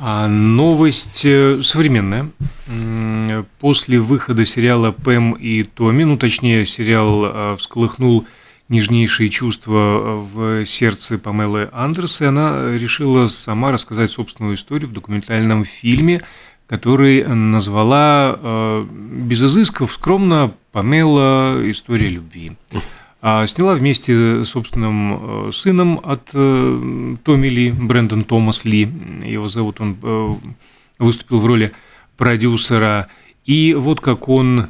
А 0.00 0.28
новость 0.28 1.22
э, 1.24 1.60
современная. 1.62 2.30
После 3.60 3.98
выхода 3.98 4.44
сериала 4.44 4.92
«Пэм 4.92 5.32
и 5.32 5.62
Томми», 5.62 6.04
ну, 6.04 6.16
точнее, 6.16 6.64
сериал 6.66 7.24
э, 7.24 7.56
всколыхнул 7.56 8.26
нежнейшие 8.68 9.28
чувства 9.28 10.14
в 10.14 10.64
сердце 10.66 11.18
Памелы 11.18 11.68
Андерс, 11.72 12.20
и 12.20 12.26
она 12.26 12.76
решила 12.76 13.26
сама 13.26 13.72
рассказать 13.72 14.10
собственную 14.10 14.56
историю 14.56 14.88
в 14.88 14.92
документальном 14.92 15.64
фильме, 15.64 16.22
который 16.66 17.24
назвала 17.26 18.36
э, 18.38 18.86
без 18.90 19.42
изысков 19.42 19.92
скромно 19.92 20.52
«Памела. 20.72 21.58
История 21.70 22.08
любви». 22.08 22.52
А 23.20 23.46
сняла 23.48 23.74
вместе 23.74 24.44
с 24.44 24.48
собственным 24.48 25.48
э, 25.48 25.52
сыном 25.52 26.00
от 26.04 26.28
э, 26.34 27.16
Томми 27.24 27.48
Ли, 27.48 27.72
Брэндон 27.72 28.22
Томас 28.22 28.64
Ли, 28.64 28.88
его 29.24 29.48
зовут, 29.48 29.80
он 29.80 29.96
э, 30.00 30.34
выступил 31.00 31.38
в 31.38 31.46
роли 31.46 31.72
продюсера. 32.16 33.08
И 33.48 33.72
вот 33.72 34.02
как 34.02 34.28
он 34.28 34.66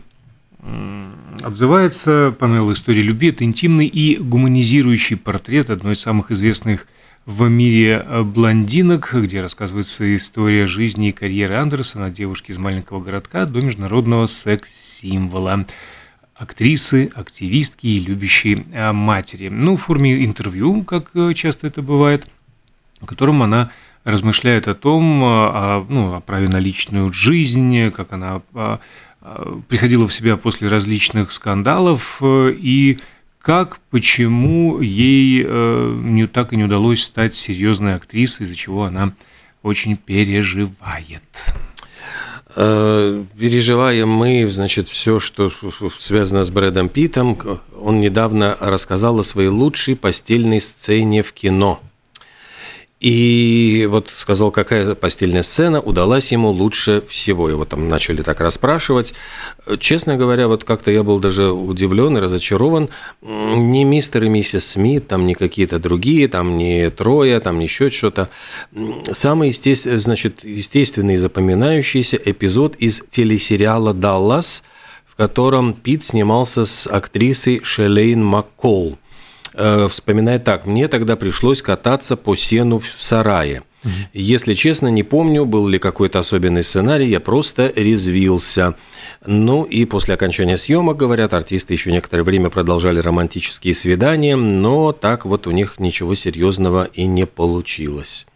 отзывается, 1.42 2.32
панел 2.38 2.72
«История 2.72 3.02
любви»– 3.02 3.28
это 3.30 3.42
интимный 3.42 3.86
и 3.86 4.16
гуманизирующий 4.18 5.16
портрет 5.16 5.68
одной 5.68 5.94
из 5.94 6.00
самых 6.00 6.30
известных 6.30 6.86
в 7.26 7.48
мире 7.48 8.06
блондинок, 8.22 9.12
где 9.14 9.40
рассказывается 9.40 10.14
история 10.14 10.68
жизни 10.68 11.08
и 11.08 11.12
карьеры 11.12 11.56
Андерсона, 11.56 12.08
девушки 12.08 12.52
из 12.52 12.58
маленького 12.58 13.00
городка, 13.00 13.46
до 13.46 13.62
международного 13.62 14.28
секс-символа 14.28 15.66
актрисы, 16.36 17.10
активистки 17.12 17.88
и 17.88 17.98
любящей 17.98 18.64
а, 18.72 18.92
матери. 18.92 19.48
Ну, 19.48 19.76
в 19.76 19.82
форме 19.82 20.24
интервью, 20.24 20.84
как 20.84 21.10
э, 21.14 21.34
часто 21.34 21.66
это 21.66 21.82
бывает, 21.82 22.28
в 23.00 23.06
котором 23.06 23.42
она 23.42 23.72
размышляет 24.08 24.68
о 24.68 24.74
том, 24.74 25.22
а, 25.24 25.78
о, 25.78 25.86
ну, 25.88 26.14
о 26.14 26.20
праве 26.20 26.48
на 26.48 26.58
личную 26.58 27.12
жизнь, 27.12 27.90
как 27.90 28.12
она 28.12 28.42
а, 28.54 28.80
приходила 29.68 30.06
в 30.08 30.12
себя 30.12 30.36
после 30.36 30.68
различных 30.68 31.32
скандалов 31.32 32.18
э, 32.22 32.52
и 32.56 32.98
как, 33.40 33.78
почему 33.90 34.80
ей 34.80 35.44
э, 35.46 36.00
не, 36.02 36.26
так 36.26 36.52
и 36.52 36.56
не 36.56 36.64
удалось 36.64 37.02
стать 37.02 37.34
серьезной 37.34 37.94
актрисой, 37.94 38.46
из-за 38.46 38.54
чего 38.54 38.84
она 38.84 39.12
очень 39.62 39.96
переживает. 39.96 41.22
Э, 42.56 43.24
переживаем 43.38 44.08
мы, 44.08 44.48
значит, 44.48 44.88
все, 44.88 45.18
что 45.18 45.50
связано 45.96 46.44
с 46.44 46.50
Брэдом 46.50 46.88
Питом. 46.88 47.38
Он 47.78 48.00
недавно 48.00 48.56
рассказал 48.60 49.18
о 49.18 49.24
своей 49.24 49.48
лучшей 49.48 49.96
постельной 49.96 50.60
сцене 50.60 51.22
в 51.22 51.32
кино– 51.32 51.80
и 53.00 53.86
вот 53.88 54.10
сказал, 54.12 54.50
какая 54.50 54.96
постельная 54.96 55.44
сцена 55.44 55.80
удалась 55.80 56.32
ему 56.32 56.50
лучше 56.50 57.04
всего. 57.08 57.48
Его 57.48 57.64
там 57.64 57.88
начали 57.88 58.22
так 58.22 58.40
расспрашивать. 58.40 59.14
Честно 59.78 60.16
говоря, 60.16 60.48
вот 60.48 60.64
как-то 60.64 60.90
я 60.90 61.04
был 61.04 61.20
даже 61.20 61.52
удивлен 61.52 62.16
и 62.16 62.20
разочарован. 62.20 62.88
Не 63.22 63.84
мистер 63.84 64.24
и 64.24 64.28
миссис 64.28 64.66
Смит, 64.66 65.06
там 65.06 65.26
не 65.26 65.34
какие-то 65.34 65.78
другие, 65.78 66.26
там 66.26 66.58
не 66.58 66.90
трое, 66.90 67.38
там 67.38 67.60
не 67.60 67.66
еще 67.66 67.88
что-то. 67.88 68.30
Самый 69.12 69.50
естествен, 69.50 70.00
значит, 70.00 70.42
естественный 70.42 71.14
и 71.14 71.18
запоминающийся 71.18 72.16
эпизод 72.16 72.74
из 72.76 73.02
телесериала 73.10 73.94
«Даллас», 73.94 74.64
в 75.06 75.14
котором 75.14 75.72
Пит 75.72 76.02
снимался 76.02 76.64
с 76.64 76.88
актрисой 76.88 77.60
Шелейн 77.62 78.24
Маккол– 78.24 78.98
Э, 79.54 79.88
вспоминает 79.88 80.44
так. 80.44 80.66
Мне 80.66 80.88
тогда 80.88 81.16
пришлось 81.16 81.62
кататься 81.62 82.16
по 82.16 82.36
сену 82.36 82.78
в 82.78 82.86
сарае. 82.98 83.62
Если 84.12 84.54
честно, 84.54 84.88
не 84.88 85.04
помню, 85.04 85.44
был 85.44 85.68
ли 85.68 85.78
какой-то 85.78 86.18
особенный 86.18 86.64
сценарий, 86.64 87.08
я 87.08 87.20
просто 87.20 87.72
резвился. 87.76 88.74
Ну 89.24 89.62
и 89.62 89.84
после 89.84 90.14
окончания 90.14 90.56
съемок, 90.56 90.96
говорят, 90.96 91.32
артисты 91.32 91.74
еще 91.74 91.92
некоторое 91.92 92.24
время 92.24 92.50
продолжали 92.50 92.98
романтические 92.98 93.74
свидания, 93.74 94.34
но 94.34 94.92
так 94.92 95.24
вот 95.24 95.46
у 95.46 95.52
них 95.52 95.78
ничего 95.78 96.14
серьезного 96.14 96.84
и 96.84 97.06
не 97.06 97.24
получилось. 97.26 98.26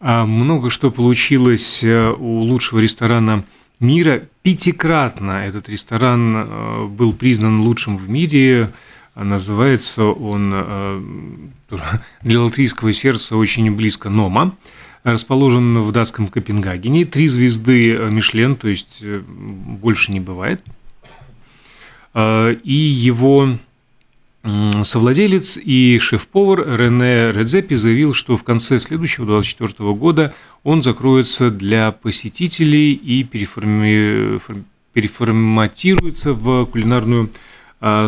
А 0.00 0.26
много 0.26 0.70
что 0.70 0.90
получилось 0.90 1.82
э, 1.82 2.12
у 2.16 2.42
лучшего 2.42 2.78
ресторана 2.78 3.44
мира. 3.80 4.22
Пятикратно 4.42 5.44
этот 5.44 5.68
ресторан 5.68 6.36
э, 6.36 6.86
был 6.86 7.12
признан 7.12 7.60
лучшим 7.60 7.98
в 7.98 8.08
мире– 8.08 8.70
Называется 9.24 10.04
он 10.04 10.52
э, 10.54 11.02
для 12.22 12.40
латвийского 12.40 12.92
сердца 12.92 13.36
очень 13.36 13.74
близко 13.74 14.08
Нома. 14.08 14.54
Расположен 15.02 15.80
в 15.80 15.90
датском 15.90 16.28
Копенгагене. 16.28 17.04
Три 17.04 17.26
звезды 17.26 17.94
э, 17.94 18.10
Мишлен, 18.10 18.54
то 18.54 18.68
есть 18.68 18.98
э, 19.02 19.20
больше 19.26 20.12
не 20.12 20.20
бывает. 20.20 20.62
И 22.14 22.72
его 22.72 23.58
совладелец 24.82 25.58
и 25.62 25.98
шеф-повар 26.00 26.80
Рене 26.80 27.30
Редзепи 27.32 27.74
заявил, 27.74 28.14
что 28.14 28.36
в 28.36 28.42
конце 28.44 28.78
следующего 28.78 29.26
2024 29.26 29.92
года 29.92 30.34
он 30.64 30.82
закроется 30.82 31.50
для 31.50 31.92
посетителей 31.92 32.92
и 32.94 33.24
переформи... 33.24 34.40
переформатируется 34.94 36.32
в 36.32 36.64
кулинарную 36.66 37.26
а, 37.26 37.30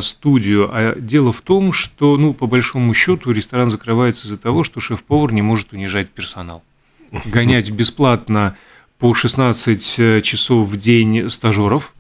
студию. 0.01 0.69
А 0.73 0.97
дело 0.97 1.33
в 1.33 1.43
том, 1.43 1.73
что, 1.73 2.17
ну, 2.17 2.35
по 2.35 2.47
большому 2.47 2.93
счету, 2.93 3.31
ресторан 3.31 3.71
закрывается 3.71 4.27
из-за 4.27 4.37
того, 4.37 4.65
что 4.65 4.81
шеф-повар 4.81 5.33
не 5.33 5.43
может 5.43 5.73
унижать 5.73 6.11
персонал. 6.11 6.63
Гонять 7.25 7.71
бесплатно 7.71 8.57
по 8.99 9.15
16 9.15 9.99
э, 9.99 10.21
часов 10.21 10.69
в 10.69 10.77
день 10.77 11.29
стажеров, 11.29 11.95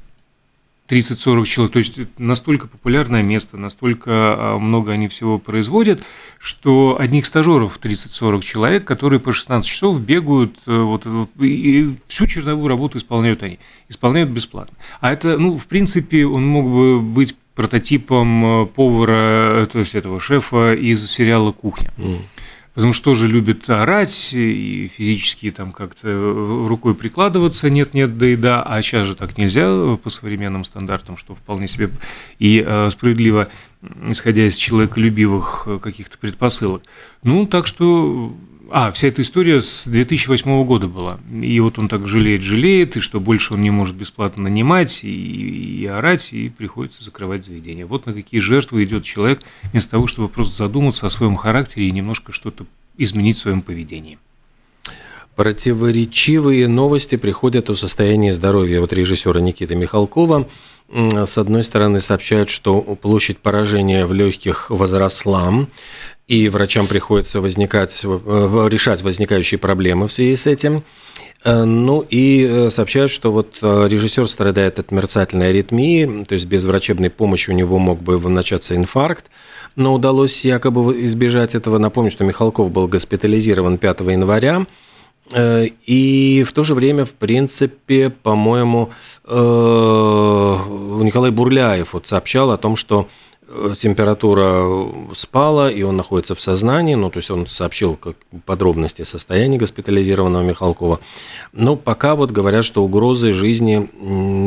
30-40 0.91 1.45
человек. 1.45 1.73
То 1.73 1.79
есть 1.79 1.99
настолько 2.19 2.67
популярное 2.67 3.23
место, 3.23 3.57
настолько 3.57 4.11
а, 4.11 4.59
много 4.59 4.93
они 4.93 5.09
всего 5.09 5.39
производят, 5.39 6.03
что 6.39 6.97
одних 6.99 7.27
стажеров 7.27 7.79
30-40 7.81 8.43
человек, 8.43 8.85
которые 8.85 9.21
по 9.21 9.33
16 9.33 9.69
часов 9.69 10.01
бегают, 10.01 10.59
э, 10.67 10.77
вот, 10.77 11.07
вот, 11.07 11.31
и 11.41 11.95
всю 12.09 12.27
черновую 12.27 12.69
работу 12.69 12.99
исполняют 12.99 13.43
они. 13.43 13.59
Исполняют 13.89 14.31
бесплатно. 14.31 14.77
А 15.01 15.13
это, 15.13 15.39
ну, 15.39 15.57
в 15.57 15.67
принципе, 15.69 16.27
он 16.27 16.45
мог 16.47 16.67
бы 16.69 17.01
быть 17.01 17.37
прототипом 17.55 18.63
э, 18.63 18.67
повара, 18.67 19.67
то 19.67 19.81
есть 19.81 19.95
этого 19.95 20.21
шефа 20.21 20.75
из 20.75 21.11
сериала 21.11 21.53
«Кухня». 21.53 21.93
Mm. 21.97 22.19
Потому 22.75 22.93
что 22.93 23.07
тоже 23.07 23.27
любит 23.27 23.69
орать 23.69 24.31
и 24.33 24.91
физически 24.97 25.51
там 25.51 25.73
как-то 25.73 26.67
рукой 26.69 26.95
прикладываться, 26.95 27.69
нет-нет, 27.69 28.17
да 28.17 28.27
и 28.27 28.37
да, 28.37 28.63
а 28.63 28.81
сейчас 28.81 29.09
же 29.09 29.17
так 29.17 29.37
нельзя 29.37 29.97
по 29.97 30.09
современным 30.09 30.65
стандартам, 30.65 31.17
что 31.17 31.35
вполне 31.35 31.67
себе 31.67 31.91
и 32.39 32.65
э, 32.65 32.89
справедливо, 32.91 33.49
исходя 34.09 34.47
из 34.47 34.55
человеколюбивых 34.55 35.65
э, 35.67 35.79
каких-то 35.79 36.17
предпосылок. 36.17 36.83
Ну, 37.25 37.45
так 37.47 37.67
что 37.67 38.37
а, 38.71 38.91
вся 38.93 39.09
эта 39.09 39.23
история 39.23 39.61
с 39.61 39.87
2008 39.87 40.65
года 40.65 40.87
была. 40.87 41.19
И 41.31 41.59
вот 41.61 41.79
он 41.79 41.89
так 41.89 42.07
жалеет, 42.07 42.43
жалеет, 42.43 42.97
и 42.97 43.01
что 43.01 43.21
больше 43.21 43.55
он 43.55 43.61
не 43.61 43.71
может 43.71 43.97
бесплатно 43.97 44.45
нанимать 44.45 45.05
и, 45.05 45.11
и 45.11 45.87
орать, 45.87 46.33
и 46.33 46.49
приходится 46.49 47.05
закрывать 47.05 47.45
заведение. 47.45 47.85
Вот 47.85 48.07
на 48.07 48.15
какие 48.15 48.41
жертвы 48.41 48.85
идет 48.85 49.05
человек, 49.05 49.43
вместо 49.73 49.93
того, 49.93 50.07
чтобы 50.07 50.29
просто 50.29 50.57
задуматься 50.57 51.07
о 51.07 51.11
своем 51.11 51.37
характере 51.37 51.87
и 51.87 51.91
немножко 51.91 52.33
что-то 52.33 52.65
изменить 52.97 53.37
в 53.37 53.41
своем 53.41 53.63
поведении. 53.63 54.19
Противоречивые 55.37 56.69
новости 56.69 57.17
приходят 57.17 57.71
о 57.71 57.75
состоянии 57.75 58.31
здоровья 58.31 58.81
вот 58.81 58.93
режиссера 58.93 59.41
Никиты 59.41 59.75
Михалкова. 59.75 60.47
С 60.93 61.39
одной 61.39 61.63
стороны, 61.63 62.01
сообщают, 62.01 62.51
что 62.51 62.81
площадь 62.81 63.39
поражения 63.39 64.07
в 64.07 64.13
легких 64.13 64.71
возросла, 64.71 65.67
и 66.31 66.49
врачам 66.49 66.87
приходится 66.87 67.41
возникать, 67.41 68.03
э, 68.05 68.69
решать 68.71 69.03
возникающие 69.03 69.59
проблемы 69.59 70.07
в 70.07 70.13
связи 70.13 70.37
с 70.37 70.47
этим. 70.47 70.85
Э, 71.45 71.65
ну 71.65 72.07
и 72.09 72.47
э, 72.49 72.71
сообщают, 72.71 73.11
что 73.11 73.33
вот 73.33 73.59
режиссер 73.61 74.29
страдает 74.29 74.79
от 74.79 74.93
мерцательной 74.93 75.49
аритмии, 75.51 76.25
то 76.25 76.35
есть 76.35 76.47
без 76.47 76.65
врачебной 76.65 77.11
помощи 77.11 77.51
у 77.51 77.53
него 77.53 77.81
мог 77.81 78.01
бы 78.01 78.17
начаться 78.29 78.77
инфаркт, 78.77 79.25
но 79.75 79.93
удалось 79.93 80.45
якобы 80.45 81.05
избежать 81.05 81.57
этого. 81.57 81.79
Напомню, 81.79 82.13
что 82.13 82.23
Михалков 82.23 82.71
был 82.71 82.87
госпитализирован 82.87 83.79
5 83.79 84.01
января, 84.01 84.67
и 85.35 86.45
в 86.47 86.53
то 86.53 86.65
же 86.65 86.75
время, 86.75 87.05
в 87.05 87.13
принципе, 87.13 88.11
по-моему, 88.11 88.91
Николай 89.27 91.31
Бурляев 91.31 91.93
вот 91.93 92.07
сообщал 92.07 92.51
о 92.51 92.57
том, 92.57 92.77
что 92.77 93.07
Э, 93.07 93.30
температура 93.77 94.65
спала, 95.13 95.71
и 95.71 95.83
он 95.83 95.97
находится 95.97 96.35
в 96.35 96.41
сознании, 96.41 96.95
ну, 96.95 97.11
то 97.11 97.19
есть 97.19 97.31
он 97.31 97.47
сообщил 97.47 97.97
как 97.97 98.17
подробности 98.45 99.03
состояния 99.03 99.59
госпитализированного 99.59 100.43
Михалкова. 100.43 101.01
Но 101.53 101.77
пока 101.77 102.15
вот 102.15 102.31
говорят, 102.31 102.65
что 102.65 102.85
угрозы 102.85 103.33
жизни 103.33 103.91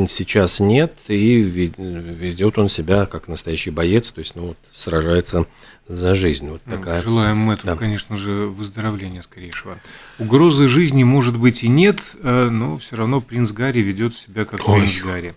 сейчас 0.07 0.59
нет, 0.59 0.95
и 1.07 1.41
ведет 1.41 2.57
он 2.57 2.69
себя 2.69 3.05
как 3.05 3.27
настоящий 3.27 3.71
боец, 3.71 4.11
то 4.11 4.19
есть, 4.19 4.35
ну, 4.35 4.47
вот, 4.47 4.57
сражается 4.71 5.45
за 5.87 6.15
жизнь. 6.15 6.49
Вот 6.49 6.61
ну, 6.65 6.77
такая. 6.77 7.01
Желаем 7.01 7.51
этого, 7.51 7.73
да. 7.73 7.75
конечно 7.75 8.15
же, 8.15 8.47
выздоровления 8.47 9.21
скорейшего. 9.21 9.79
Угрозы 10.17 10.67
жизни, 10.67 11.03
может 11.03 11.37
быть, 11.37 11.63
и 11.63 11.67
нет, 11.67 12.15
э, 12.21 12.49
но 12.49 12.77
все 12.77 12.95
равно 12.95 13.19
принц 13.19 13.51
Гарри 13.51 13.79
ведет 13.79 14.13
себя 14.13 14.45
как 14.45 14.67
Ой. 14.67 14.81
принц 14.81 15.01
Гарри 15.01 15.35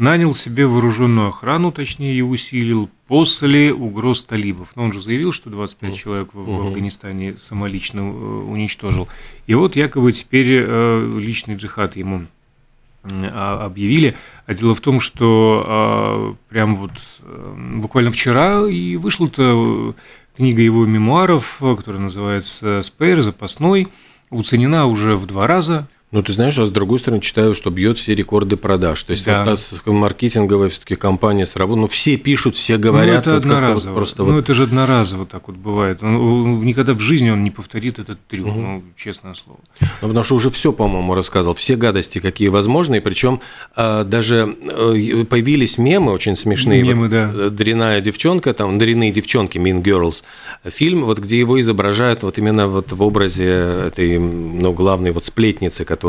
нанял 0.00 0.34
себе 0.34 0.66
вооруженную 0.66 1.28
охрану, 1.28 1.70
точнее, 1.72 2.14
и 2.14 2.22
усилил 2.22 2.88
после 3.06 3.72
угроз 3.72 4.24
талибов. 4.24 4.72
Но 4.74 4.84
он 4.84 4.92
же 4.92 5.00
заявил, 5.00 5.30
что 5.30 5.50
25 5.50 5.96
человек 5.96 6.30
в, 6.32 6.42
в 6.42 6.60
Афганистане 6.66 7.36
самолично 7.36 8.00
э, 8.00 8.02
уничтожил. 8.02 9.08
И 9.46 9.54
вот 9.54 9.76
якобы 9.76 10.12
теперь 10.12 10.48
э, 10.50 11.18
личный 11.18 11.56
джихад 11.56 11.96
ему 11.96 12.26
а, 13.02 13.64
объявили. 13.64 14.16
А 14.46 14.54
дело 14.54 14.74
в 14.74 14.80
том, 14.80 15.00
что 15.00 15.64
а, 15.66 16.36
прям 16.48 16.76
вот 16.76 16.92
э, 17.20 17.54
буквально 17.76 18.10
вчера 18.10 18.66
и 18.66 18.96
вышла-то 18.96 19.94
книга 20.34 20.62
его 20.62 20.86
мемуаров, 20.86 21.58
которая 21.60 22.00
называется 22.00 22.80
«Спейр. 22.82 23.20
Запасной», 23.20 23.88
уценена 24.30 24.86
уже 24.86 25.14
в 25.14 25.26
два 25.26 25.46
раза– 25.46 25.88
Ну, 26.12 26.24
ты 26.24 26.32
знаешь, 26.32 26.58
а 26.58 26.64
с 26.64 26.70
другой 26.70 26.98
стороны, 26.98 27.22
читаю, 27.22 27.54
что 27.54 27.70
бьет 27.70 27.96
все 27.96 28.16
рекорды 28.16 28.56
продаж. 28.56 29.00
То 29.04 29.12
есть, 29.12 29.26
да. 29.26 29.44
вот, 29.44 29.86
маркетинговая 29.86 30.68
все-таки 30.68 30.96
компания 30.96 31.46
сработала. 31.46 31.82
Ну, 31.82 31.88
все 31.88 32.16
пишут, 32.16 32.56
все 32.56 32.78
говорят. 32.78 33.26
Ну, 33.26 33.32
это 33.32 33.36
одноразово. 33.36 33.90
Вот 33.90 33.94
просто 33.94 34.24
ну, 34.24 34.32
вот... 34.32 34.40
это 34.40 34.54
же 34.54 34.64
одноразово 34.64 35.24
так 35.24 35.46
вот 35.46 35.56
бывает. 35.56 36.02
Он, 36.02 36.64
никогда 36.64 36.94
в 36.94 37.00
жизни 37.00 37.30
он 37.30 37.44
не 37.44 37.52
повторит 37.52 38.00
этот 38.00 38.18
трюк, 38.26 38.48
угу. 38.48 38.60
ну, 38.60 38.82
честное 38.96 39.34
слово. 39.34 39.60
Ну, 39.80 40.08
потому 40.08 40.24
что 40.24 40.34
уже 40.34 40.50
все, 40.50 40.72
по-моему, 40.72 41.14
рассказал. 41.14 41.54
Все 41.54 41.76
гадости, 41.76 42.18
какие 42.18 42.48
возможны. 42.48 43.00
Причем 43.00 43.40
а, 43.76 44.02
даже 44.02 44.56
а, 44.62 45.24
появились 45.26 45.78
мемы 45.78 46.10
очень 46.10 46.34
смешные. 46.34 46.82
Мемы, 46.82 47.02
вот, 47.02 47.10
да. 47.10 47.30
Э, 47.32 47.50
дряная 47.50 48.00
девчонка, 48.00 48.52
там, 48.52 48.78
дряные 48.78 49.12
девчонки, 49.12 49.58
Mean 49.58 49.80
Girls, 49.80 50.24
фильм, 50.64 51.04
вот 51.04 51.20
где 51.20 51.38
его 51.38 51.60
изображают 51.60 52.24
вот 52.24 52.36
именно 52.36 52.66
вот 52.66 52.90
в 52.90 53.00
образе 53.00 53.46
этой, 53.86 54.18
ну, 54.18 54.72
главной 54.72 55.12
вот 55.12 55.24
сплетницы, 55.24 55.84
которая 55.84 55.99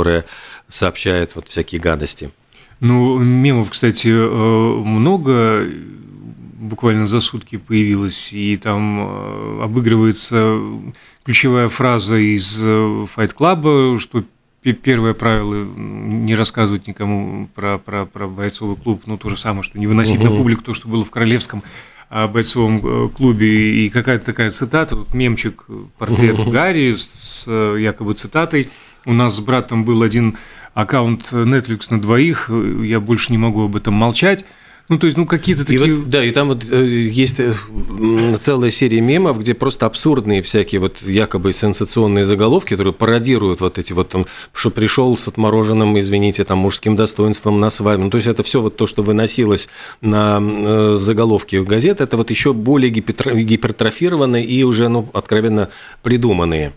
сообщает 0.68 1.36
вот 1.36 1.48
всякие 1.48 1.82
гадости. 1.82 2.32
Ну, 2.82 3.20
мемов, 3.20 3.70
кстати, 3.70 4.08
э, 4.08 4.84
много 4.84 5.70
буквально 6.60 7.06
за 7.06 7.22
сутки 7.22 7.58
появилось, 7.58 8.34
и 8.34 8.58
там 8.58 9.00
э, 9.00 9.64
обыгрывается 9.64 10.60
ключевая 11.24 11.68
фраза 11.68 12.16
из 12.16 12.60
э, 12.60 12.66
Fight 13.16 13.36
Club, 13.38 14.00
что 14.00 14.24
первое 14.64 15.14
правило 15.14 15.64
не 15.64 16.34
рассказывать 16.34 16.88
никому 16.88 17.48
про, 17.54 17.78
про, 17.78 18.08
про 18.08 18.28
бойцовый 18.28 18.78
клуб, 18.78 19.04
ну 19.06 19.16
то 19.16 19.30
же 19.30 19.38
самое, 19.38 19.62
что 19.62 19.78
не 19.78 19.86
выносить 19.86 20.18
угу. 20.18 20.26
на 20.26 20.32
публику 20.32 20.64
то, 20.64 20.74
что 20.74 20.88
было 20.88 21.06
в 21.06 21.12
королевском 21.12 21.64
бойцовом 22.10 23.10
клубе, 23.10 23.86
и 23.86 23.90
какая-то 23.90 24.26
такая 24.26 24.52
цитата, 24.52 24.98
вот 24.98 25.14
мемчик, 25.14 25.66
портрет 25.98 26.40
угу. 26.40 26.52
Гарри 26.52 26.94
с 26.94 27.48
якобы 27.48 28.16
цитатой– 28.16 28.70
у 29.06 29.14
нас 29.14 29.36
с 29.36 29.40
братом 29.40 29.86
был 29.86 30.04
один 30.04 30.38
аккаунт 30.74 31.32
Netflix 31.32 31.88
на 31.90 32.02
двоих, 32.02 32.50
я 32.84 33.00
больше 33.00 33.32
не 33.32 33.38
могу 33.38 33.66
об 33.66 33.76
этом 33.76 33.94
молчать. 33.94 34.46
Ну, 34.92 34.98
то 34.98 35.06
есть, 35.06 35.16
ну, 35.16 35.26
какие-то 35.26 35.64
такие... 35.64 35.88
И 35.88 35.92
вот, 35.94 36.10
да, 36.10 36.22
и 36.22 36.32
там 36.32 36.50
вот 36.50 36.66
э, 36.70 36.86
есть 36.86 37.40
э, 37.40 37.54
целая 38.42 38.72
серия 38.72 39.00
мемов, 39.00 39.40
где 39.40 39.54
просто 39.54 39.86
абсурдные 39.86 40.42
всякие 40.42 40.82
вот 40.82 41.02
якобы 41.02 41.54
сенсационные 41.54 42.26
заголовки, 42.26 42.72
которые 42.72 42.94
пародируют 42.94 43.62
вот 43.62 43.78
эти 43.78 43.94
вот, 43.94 44.10
там, 44.10 44.26
что 44.54 44.70
пришел 44.70 45.16
с 45.16 45.30
отмороженным, 45.30 45.98
извините, 45.98 46.44
там, 46.44 46.58
мужским 46.58 46.98
достоинством 46.98 47.62
на 47.62 47.70
свадьбу. 47.70 48.04
Ну, 48.04 48.10
то 48.10 48.18
есть, 48.18 48.28
это 48.28 48.44
все 48.44 48.60
вот 48.60 48.76
то, 48.76 48.86
что 48.86 49.02
выносилось 49.02 49.70
на 50.02 50.40
э, 50.42 50.98
заголовки 51.00 51.56
газет, 51.56 52.02
это 52.02 52.18
вот 52.18 52.30
еще 52.30 52.52
более 52.52 52.90
гипертрофированные 52.90 54.46
и 54.46 54.64
уже, 54.64 54.90
ну, 54.90 55.10
откровенно 55.14 55.70
придуманные. 56.04 56.74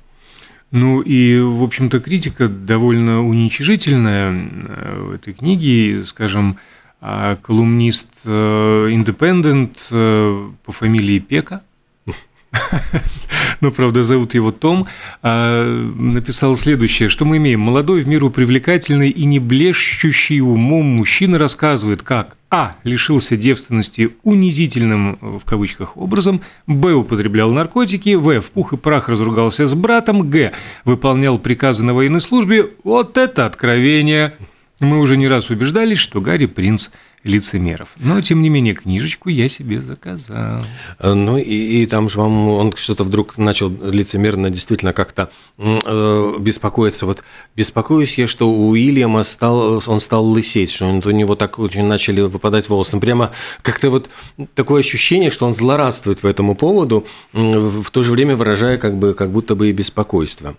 Ну 0.75 1.03
и, 1.03 1.39
в 1.39 1.63
общем-то, 1.63 2.01
критика 2.01 2.49
довольно 2.49 3.25
уничижительная 3.25 4.33
э, 4.33 5.03
в 5.03 5.13
этой 5.13 5.33
книге, 5.33 6.03
скажем, 6.05 6.57
а 7.01 7.37
колумнист 7.37 8.11
Independent 8.25 9.77
э, 9.93 9.93
э, 9.93 10.51
по 10.65 10.73
фамилии 10.73 11.21
Пека– 11.21 11.63
ну, 13.65 13.71
правда, 13.71 14.05
зовут 14.05 14.35
его 14.35 14.53
Том, 14.53 14.87
а, 15.23 15.65
написал 15.97 16.55
следующее, 16.55 17.09
что 17.09 17.25
мы 17.25 17.39
имеем. 17.39 17.61
Молодой, 17.61 18.03
в 18.03 18.09
меру 18.09 18.29
привлекательный 18.29 19.09
и 19.09 19.25
не 19.25 19.39
блещущий 19.39 20.41
умом 20.41 20.85
мужчина 20.85 21.39
рассказывает, 21.39 22.03
как 22.03 22.37
а. 22.51 22.77
лишился 22.85 23.39
девственности 23.39 24.11
унизительным, 24.23 25.19
в 25.21 25.45
кавычках, 25.47 25.97
образом, 25.97 26.43
б. 26.67 26.93
употреблял 26.93 27.53
наркотики, 27.53 28.15
в. 28.17 28.39
в 28.41 28.51
пух 28.51 28.75
и 28.75 28.77
прах 28.77 29.09
разругался 29.09 29.67
с 29.67 29.73
братом, 29.73 30.29
г. 30.29 30.53
выполнял 30.85 31.39
приказы 31.39 31.85
на 31.85 31.95
военной 31.95 32.21
службе. 32.21 32.69
Вот 32.85 33.17
это 33.17 33.47
откровение! 33.47 34.35
Мы 34.81 34.99
уже 34.99 35.17
не 35.17 35.27
раз 35.27 35.49
убеждались, 35.49 35.99
что 35.99 36.21
Гарри 36.21 36.47
Принц 36.47 36.91
лицемеров. 37.25 37.89
Но, 37.97 38.21
тем 38.21 38.43
не 38.43 38.51
менее, 38.51 38.75
книжечку 38.75 39.31
я 39.31 39.49
себе 39.49 39.81
заказал. 39.81 40.63
Э, 40.99 41.15
ну, 41.15 41.39
и, 41.39 41.83
и 41.83 41.87
там 41.87 42.09
же, 42.09 42.19
вам 42.19 42.49
он 42.49 42.73
что-то 42.77 43.05
вдруг 43.05 43.39
начал 43.39 43.71
лицемерно 43.71 44.51
действительно 44.51 44.93
как-то 44.93 45.31
э, 45.59 46.37
беспокоиться. 46.39 47.07
Вот 47.07 47.25
беспокоюсь 47.57 48.19
я, 48.19 48.27
что 48.27 48.51
у 48.51 48.69
Уильяма 48.69 49.23
стал, 49.23 49.83
он 49.87 50.01
стал 50.01 50.25
лысеть, 50.25 50.71
что 50.71 50.87
у 50.87 51.11
него 51.11 51.35
так 51.35 51.59
очень 51.59 51.85
начали 51.85 52.21
выпадать 52.21 52.69
волосы. 52.69 53.01
Прямо 53.01 53.33
как-то 53.63 53.91
вот 53.91 54.11
такое 54.55 54.81
ощущение, 54.81 55.31
что 55.31 55.47
он 55.47 55.55
злорадствует 55.55 56.21
по 56.21 56.27
этому 56.27 56.55
поводу, 56.55 57.07
в 57.33 57.91
то 57.91 58.03
же 58.03 58.13
время 58.13 58.37
выражая 58.37 58.77
как, 58.77 58.97
бы, 58.97 59.15
как 59.15 59.31
будто 59.31 59.55
бы 59.55 59.71
и 59.71 59.73
беспокойство. 59.73 60.57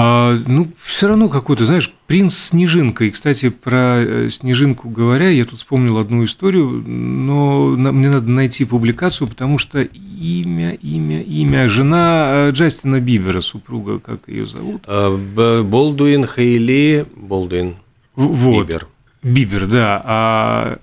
А, 0.00 0.38
ну, 0.46 0.70
все 0.76 1.08
равно 1.08 1.28
какой-то, 1.28 1.66
знаешь, 1.66 1.92
принц 2.06 2.32
Снежинка. 2.32 3.04
И, 3.04 3.10
кстати, 3.10 3.48
про 3.48 3.96
э, 3.98 4.30
Снежинку 4.30 4.88
говоря, 4.88 5.28
я 5.28 5.44
тут 5.44 5.58
вспомнил 5.58 5.98
одну 5.98 6.24
историю, 6.24 6.68
но 6.86 7.70
мне 7.70 8.08
надо 8.08 8.30
найти 8.30 8.64
публикацию, 8.64 9.26
потому 9.26 9.58
что 9.58 9.80
имя, 9.82 10.74
имя, 10.74 11.20
имя, 11.20 11.68
жена 11.68 12.28
э, 12.30 12.50
Джастина 12.52 13.00
Бибера, 13.00 13.40
супруга, 13.40 13.98
как 13.98 14.28
ее 14.28 14.46
зовут? 14.46 14.84
А, 14.86 15.64
Болдуин 15.64 16.24
Хейли 16.24 17.04
Болдуин. 17.16 17.74
Вот. 18.14 18.68
Бибер. 18.68 18.86
Бибер, 19.24 19.66
да. 19.66 20.00
А 20.04 20.78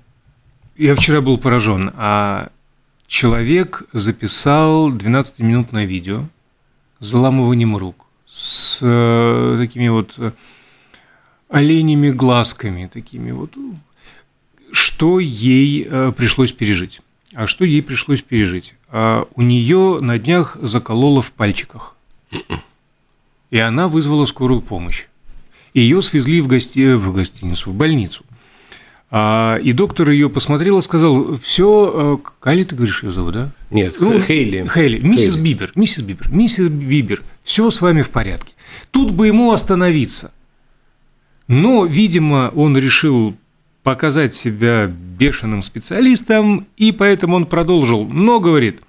я 0.75 0.93
вчера 0.93 1.21
был 1.21 1.37
поражен. 1.37 1.89
А 1.95 2.49
человек 3.07 3.83
записал 3.93 4.91
12-минутное 4.91 5.85
видео 5.85 6.23
с 6.99 7.07
заламыванием 7.07 7.77
рук 7.77 8.04
с 8.27 8.79
э, 8.81 9.57
такими 9.59 9.87
вот 9.89 10.15
э, 10.17 10.31
оленями 11.49 12.11
глазками, 12.11 12.89
такими 12.91 13.31
вот. 13.31 13.53
Что 14.71 15.19
ей 15.19 15.87
э, 15.89 16.11
пришлось 16.11 16.51
пережить? 16.51 17.01
А 17.33 17.47
что 17.47 17.65
ей 17.65 17.81
пришлось 17.81 18.21
пережить? 18.21 18.75
А 18.89 19.27
у 19.35 19.41
нее 19.41 19.99
на 20.01 20.17
днях 20.17 20.57
закололо 20.61 21.21
в 21.21 21.31
пальчиках. 21.31 21.95
И 23.51 23.57
она 23.57 23.87
вызвала 23.87 24.25
скорую 24.25 24.61
помощь. 24.61 25.05
Ее 25.73 26.01
свезли 26.01 26.41
в, 26.41 26.47
гости... 26.47 26.93
в 26.93 27.13
гостиницу, 27.13 27.71
в 27.71 27.73
больницу. 27.73 28.23
А, 29.11 29.57
и 29.57 29.71
доктор 29.71 30.09
ее 30.09 30.29
посмотрел 30.29 30.79
и 30.79 30.81
сказал, 30.81 31.35
все, 31.37 32.19
э, 32.23 32.29
Кали, 32.39 32.63
ты 32.63 32.75
говоришь, 32.75 33.03
ее 33.03 33.11
зовут, 33.11 33.33
да? 33.33 33.51
Нет, 33.69 33.95
ну, 33.99 34.19
Хейли. 34.19 34.67
Хейли, 34.67 34.99
миссис 34.99 35.35
Хейли. 35.35 35.43
Бибер, 35.43 35.71
миссис 35.75 36.01
Бибер, 36.01 36.29
миссис 36.31 36.67
Бибер, 36.67 37.21
все 37.43 37.69
с 37.69 37.81
вами 37.81 38.01
в 38.01 38.09
порядке. 38.09 38.53
Тут 38.91 39.11
бы 39.11 39.27
ему 39.27 39.51
остановиться. 39.51 40.31
Но, 41.47 41.85
видимо, 41.85 42.51
он 42.55 42.75
решил 42.77 43.35
показать 43.83 44.33
себя 44.33 44.87
бешеным 44.87 45.61
специалистом, 45.61 46.67
и 46.75 46.91
поэтому 46.91 47.35
он 47.35 47.45
продолжил. 47.45 48.05
Но, 48.05 48.39
говорит, 48.39 48.81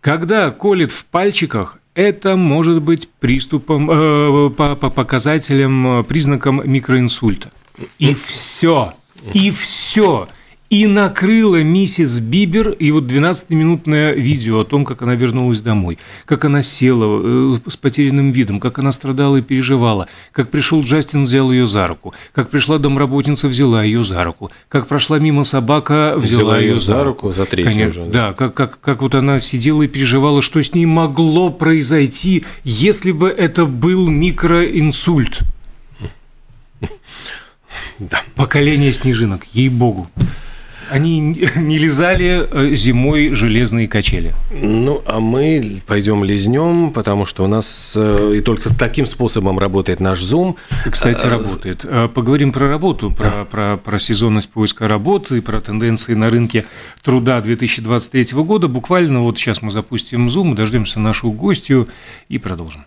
когда 0.00 0.50
колет 0.50 0.90
в 0.90 1.04
пальчиках, 1.04 1.78
это 1.94 2.36
может 2.36 2.82
быть 2.82 3.08
приступом, 3.20 3.88
э, 3.90 4.50
по, 4.50 4.74
по 4.74 4.90
показателям, 4.90 6.00
э, 6.00 6.04
признаком 6.04 6.60
микроинсульта. 6.68 7.52
И 7.98 8.14
все. 8.14 8.94
И 9.34 9.50
все. 9.50 10.28
И 10.70 10.86
накрыла 10.86 11.62
миссис 11.62 12.20
Бибер, 12.20 12.68
и 12.68 12.90
вот 12.90 13.04
12-минутное 13.04 14.12
видео 14.12 14.60
о 14.60 14.64
том, 14.64 14.84
как 14.84 15.00
она 15.00 15.14
вернулась 15.14 15.62
домой, 15.62 15.98
как 16.26 16.44
она 16.44 16.62
села 16.62 17.56
э, 17.56 17.70
с 17.70 17.78
потерянным 17.78 18.32
видом, 18.32 18.60
как 18.60 18.78
она 18.78 18.92
страдала 18.92 19.38
и 19.38 19.42
переживала, 19.42 20.08
как 20.30 20.50
пришел 20.50 20.82
Джастин, 20.82 21.24
взял 21.24 21.50
ее 21.50 21.66
за 21.66 21.86
руку, 21.86 22.12
как 22.34 22.50
пришла 22.50 22.76
домработница, 22.76 23.48
взяла 23.48 23.82
ее 23.82 24.04
за 24.04 24.22
руку, 24.22 24.50
как 24.68 24.88
прошла 24.88 25.18
мимо 25.18 25.44
собака, 25.44 26.12
взяла, 26.18 26.42
взяла 26.42 26.58
ее 26.58 26.78
за 26.78 27.02
руку. 27.02 27.32
За 27.32 27.46
третью 27.46 27.72
Конечно, 27.72 28.02
уже. 28.02 28.10
Да, 28.10 28.34
как, 28.34 28.52
как, 28.52 28.78
как 28.78 29.00
вот 29.00 29.14
она 29.14 29.40
сидела 29.40 29.84
и 29.84 29.88
переживала, 29.88 30.42
что 30.42 30.62
с 30.62 30.74
ней 30.74 30.84
могло 30.84 31.48
произойти, 31.48 32.44
если 32.62 33.12
бы 33.12 33.30
это 33.30 33.64
был 33.64 34.08
микроинсульт. 34.08 35.40
Да. 37.98 38.22
Поколение 38.36 38.92
снежинок, 38.92 39.44
ей-богу. 39.52 40.08
Они 40.90 41.20
не 41.56 41.78
лизали 41.78 42.46
э, 42.50 42.74
зимой 42.74 43.32
железные 43.32 43.88
качели. 43.88 44.34
Ну, 44.50 45.02
а 45.06 45.20
мы 45.20 45.80
пойдем 45.86 46.24
лизнем, 46.24 46.92
потому 46.92 47.26
что 47.26 47.44
у 47.44 47.46
нас 47.46 47.92
э, 47.94 48.34
и 48.36 48.40
только 48.40 48.74
таким 48.74 49.06
способом 49.06 49.58
работает 49.58 50.00
наш 50.00 50.20
Zoom. 50.20 50.56
Кстати, 50.90 51.26
а, 51.26 51.30
работает. 51.30 51.84
Э, 51.84 52.08
поговорим 52.08 52.52
про 52.52 52.68
работу, 52.68 53.10
про, 53.10 53.30
да. 53.30 53.44
про, 53.44 53.76
про 53.76 53.98
сезонность 53.98 54.48
поиска 54.48 54.88
работы, 54.88 55.42
про 55.42 55.60
тенденции 55.60 56.14
на 56.14 56.30
рынке 56.30 56.64
труда 57.02 57.40
2023 57.40 58.42
года. 58.42 58.68
Буквально 58.68 59.20
вот 59.20 59.36
сейчас 59.38 59.62
мы 59.62 59.70
запустим 59.70 60.28
Zoom, 60.28 60.54
дождемся 60.54 61.00
нашу 61.00 61.30
гостью 61.30 61.88
и 62.28 62.38
продолжим. 62.38 62.84